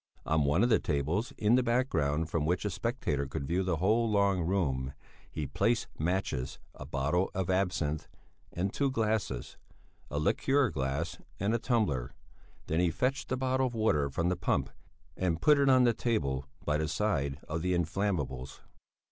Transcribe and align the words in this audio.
On 0.25 0.45
one 0.45 0.63
of 0.63 0.69
the 0.69 0.79
tables, 0.79 1.31
in 1.37 1.53
the 1.53 1.61
background, 1.61 2.27
from 2.27 2.43
which 2.43 2.65
a 2.65 2.71
spectator 2.71 3.27
could 3.27 3.45
view 3.45 3.61
the 3.61 3.75
whole 3.75 4.09
long 4.09 4.41
room, 4.41 4.93
he 5.29 5.45
placed 5.45 5.85
matches, 5.99 6.57
a 6.73 6.87
bottle 6.87 7.29
of 7.35 7.51
absinth 7.51 8.07
and 8.51 8.73
two 8.73 8.89
glasses, 8.89 9.57
a 10.09 10.17
liqueur 10.17 10.71
glass 10.71 11.19
and 11.39 11.53
a 11.53 11.59
tumbler; 11.59 12.15
then 12.65 12.79
he 12.79 12.89
fetched 12.89 13.31
a 13.31 13.37
bottle 13.37 13.67
of 13.67 13.75
water 13.75 14.09
from 14.09 14.29
the 14.29 14.35
pump 14.35 14.71
and 15.15 15.39
put 15.39 15.59
it 15.59 15.69
on 15.69 15.83
the 15.83 15.93
table 15.93 16.47
by 16.65 16.77
the 16.79 16.87
side 16.87 17.37
of 17.47 17.61
the 17.61 17.75
inflammables. 17.75 18.61